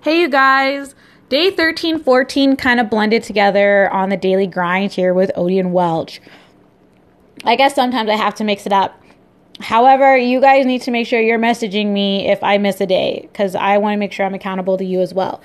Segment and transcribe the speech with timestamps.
[0.00, 0.94] Hey, you guys.
[1.28, 5.72] Day 13, 14 kind of blended together on the daily grind here with Odie and
[5.72, 6.20] Welch.
[7.44, 9.02] I guess sometimes I have to mix it up.
[9.60, 13.28] However, you guys need to make sure you're messaging me if I miss a day
[13.32, 15.42] because I want to make sure I'm accountable to you as well.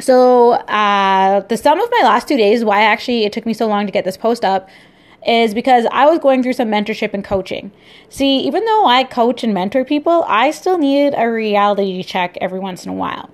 [0.00, 3.66] So, uh, the sum of my last two days, why actually it took me so
[3.66, 4.70] long to get this post up,
[5.26, 7.72] is because I was going through some mentorship and coaching.
[8.08, 12.60] See, even though I coach and mentor people, I still needed a reality check every
[12.60, 13.30] once in a while.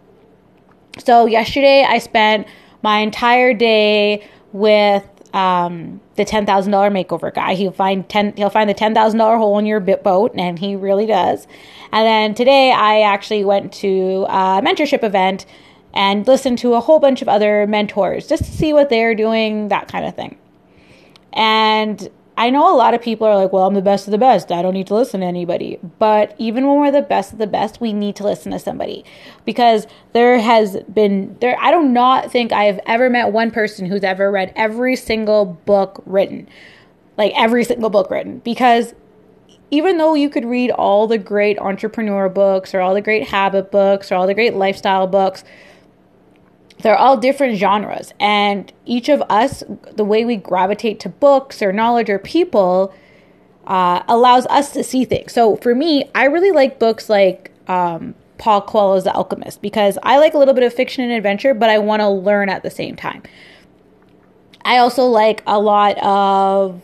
[0.98, 2.46] So yesterday I spent
[2.82, 7.54] my entire day with um, the ten thousand dollar makeover guy.
[7.54, 8.34] He'll find ten.
[8.36, 11.46] He'll find the ten thousand dollar hole in your boat, and he really does.
[11.92, 15.46] And then today I actually went to a mentorship event
[15.92, 19.68] and listened to a whole bunch of other mentors just to see what they're doing,
[19.68, 20.38] that kind of thing.
[21.32, 22.08] And
[22.40, 24.50] I know a lot of people are like, well, I'm the best of the best.
[24.50, 25.78] I don't need to listen to anybody.
[25.98, 29.04] But even when we're the best of the best, we need to listen to somebody
[29.44, 33.84] because there has been there I do not think I have ever met one person
[33.84, 36.48] who's ever read every single book written.
[37.18, 38.94] Like every single book written because
[39.70, 43.70] even though you could read all the great entrepreneur books or all the great habit
[43.70, 45.44] books or all the great lifestyle books,
[46.82, 48.12] they're all different genres.
[48.20, 52.94] And each of us the way we gravitate to books or knowledge or people
[53.66, 55.32] uh, allows us to see things.
[55.32, 60.16] So for me i really like books like um, paul coelho's the alchemist because i
[60.18, 62.70] like a little bit of fiction and adventure but i want to learn at the
[62.70, 63.22] same time.
[64.64, 66.80] I also like a lot of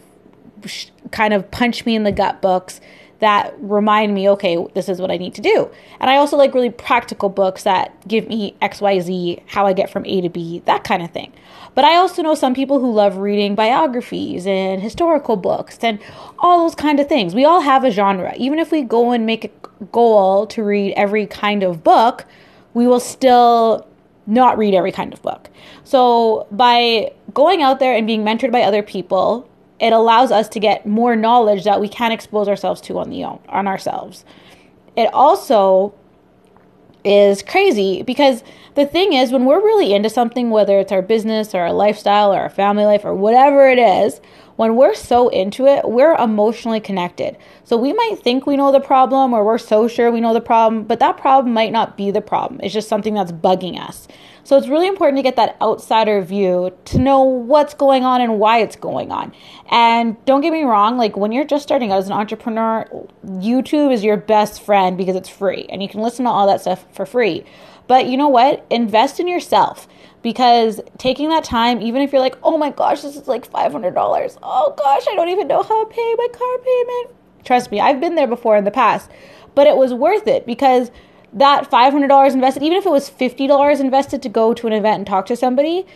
[1.10, 2.80] kind of punch me in the gut books
[3.20, 5.70] that remind me, okay, this is what I need to do.
[6.00, 10.04] And I also like really practical books that give me XYZ, how I get from
[10.04, 11.32] A to B, that kind of thing.
[11.74, 15.98] But I also know some people who love reading biographies and historical books and
[16.38, 17.34] all those kind of things.
[17.34, 18.34] We all have a genre.
[18.36, 22.26] Even if we go and make a goal to read every kind of book,
[22.74, 23.86] we will still
[24.26, 25.48] not read every kind of book.
[25.84, 30.60] So by going out there and being mentored by other people, it allows us to
[30.60, 34.24] get more knowledge that we can't expose ourselves to on the own on ourselves.
[34.96, 35.94] It also
[37.04, 38.42] is crazy because
[38.74, 42.34] the thing is when we're really into something whether it's our business or our lifestyle
[42.34, 44.20] or our family life or whatever it is
[44.56, 47.36] when we're so into it we're emotionally connected.
[47.62, 50.40] So we might think we know the problem or we're so sure we know the
[50.40, 52.60] problem but that problem might not be the problem.
[52.62, 54.08] It's just something that's bugging us
[54.46, 58.38] so it's really important to get that outsider view to know what's going on and
[58.38, 59.34] why it's going on.
[59.72, 62.88] And don't get me wrong, like when you're just starting out as an entrepreneur,
[63.24, 66.60] YouTube is your best friend because it's free and you can listen to all that
[66.60, 67.44] stuff for free.
[67.88, 68.64] But you know what?
[68.70, 69.88] Invest in yourself
[70.22, 74.38] because taking that time, even if you're like, oh my gosh, this is like $500.
[74.44, 77.16] Oh gosh, I don't even know how to pay my car payment.
[77.42, 79.10] Trust me, I've been there before in the past,
[79.56, 80.92] but it was worth it because
[81.36, 85.06] that $500 invested, even if it was $50 invested to go to an event and
[85.06, 85.86] talk to somebody,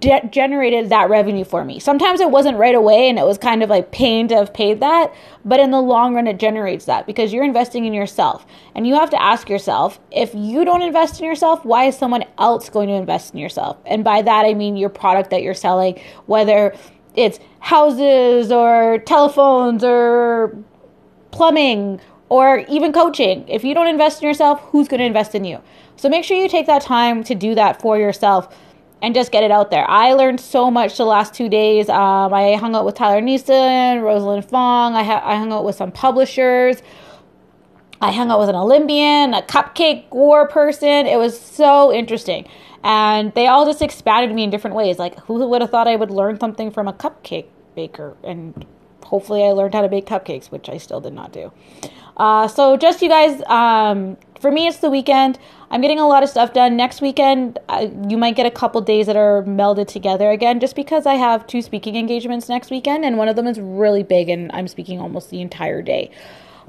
[0.00, 1.78] de- generated that revenue for me.
[1.78, 4.80] Sometimes it wasn't right away and it was kind of like pain to have paid
[4.80, 5.14] that,
[5.44, 8.46] but in the long run, it generates that because you're investing in yourself.
[8.74, 12.24] And you have to ask yourself if you don't invest in yourself, why is someone
[12.38, 13.78] else going to invest in yourself?
[13.86, 16.74] And by that, I mean your product that you're selling, whether
[17.14, 20.56] it's houses or telephones or
[21.30, 23.48] plumbing or even coaching.
[23.48, 25.60] If you don't invest in yourself, who's going to invest in you?
[25.96, 28.54] So make sure you take that time to do that for yourself
[29.02, 29.88] and just get it out there.
[29.88, 31.88] I learned so much the last two days.
[31.88, 34.94] Um, I hung out with Tyler Neeson, Rosalind Fong.
[34.94, 36.82] I, ha- I hung out with some publishers.
[38.00, 41.06] I hung out with an Olympian, a cupcake war person.
[41.06, 42.48] It was so interesting.
[42.84, 44.98] And they all just expanded me in different ways.
[44.98, 48.16] Like, who would have thought I would learn something from a cupcake baker?
[48.22, 48.64] And
[49.08, 51.52] hopefully, I learned how to bake cupcakes, which I still did not do.
[52.16, 55.38] Uh, so just you guys, um, for me, it's the weekend.
[55.70, 56.76] I'm getting a lot of stuff done.
[56.76, 60.74] Next weekend, uh, you might get a couple days that are melded together again, just
[60.74, 64.28] because I have two speaking engagements next weekend, and one of them is really big,
[64.28, 66.10] and I'm speaking almost the entire day.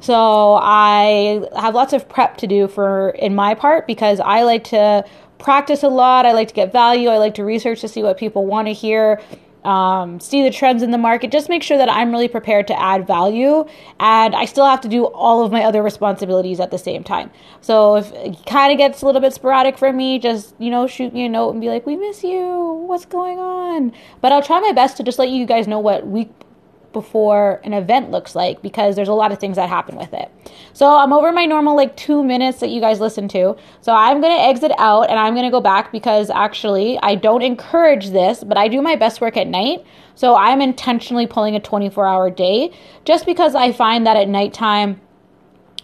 [0.01, 4.63] So I have lots of prep to do for in my part because I like
[4.65, 5.03] to
[5.39, 6.25] practice a lot.
[6.25, 7.09] I like to get value.
[7.09, 9.21] I like to research to see what people want to hear
[9.69, 12.81] um, see the trends in the market, just make sure that I'm really prepared to
[12.81, 13.65] add value.
[13.99, 17.29] And I still have to do all of my other responsibilities at the same time.
[17.61, 20.87] So if it kind of gets a little bit sporadic for me, just, you know,
[20.87, 22.83] shoot me a note and be like, we miss you.
[22.87, 23.93] What's going on?
[24.21, 26.31] But I'll try my best to just let you guys know what week
[26.91, 30.31] before an event looks like because there's a lot of things that happen with it.
[30.73, 33.55] So I'm over my normal like two minutes that you guys listen to.
[33.81, 37.15] So I'm going to exit out and I'm going to go back because actually I
[37.15, 39.85] don't encourage this, but I do my best work at night.
[40.15, 42.71] So I'm intentionally pulling a 24 hour day
[43.05, 44.99] just because I find that at nighttime,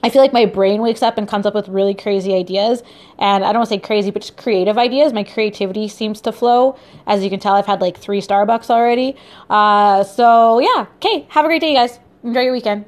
[0.05, 2.83] I feel like my brain wakes up and comes up with really crazy ideas.
[3.17, 5.13] And I don't want to say crazy, but just creative ideas.
[5.13, 6.77] My creativity seems to flow.
[7.07, 9.15] As you can tell, I've had like three Starbucks already.
[9.49, 10.85] Uh, so, yeah.
[10.97, 11.25] Okay.
[11.29, 11.99] Have a great day, you guys.
[12.23, 12.85] Enjoy your weekend.